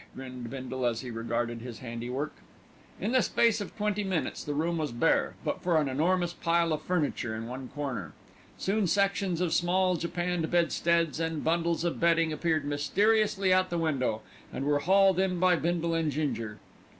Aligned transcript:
grinned 0.15 0.49
Bindle 0.49 0.83
as 0.83 1.01
he 1.01 1.11
regarded 1.11 1.61
his 1.61 1.77
handiwork. 1.77 2.33
In 2.99 3.11
the 3.11 3.21
space 3.21 3.61
of 3.61 3.77
twenty 3.77 4.03
minutes 4.03 4.43
the 4.43 4.55
room 4.55 4.79
was 4.79 4.91
bare, 4.91 5.35
but 5.45 5.61
for 5.61 5.77
an 5.79 5.87
enormous 5.87 6.33
pile 6.33 6.73
of 6.73 6.81
furniture 6.81 7.35
in 7.35 7.45
one 7.45 7.67
corner. 7.67 8.13
Soon 8.57 8.87
sections 8.87 9.41
of 9.41 9.53
small 9.53 9.95
japanned 9.97 10.49
bedsteads 10.49 11.19
and 11.19 11.43
bundles 11.43 11.83
of 11.83 11.99
bedding 11.99 12.33
appeared 12.33 12.65
mysteriously 12.65 13.53
at 13.53 13.69
the 13.69 13.77
window, 13.77 14.23
and 14.51 14.65
were 14.65 14.79
hauled 14.79 15.19
in 15.19 15.39
by 15.39 15.55
Bindle 15.55 15.93
and 15.93 16.11
Ginger. 16.11 16.57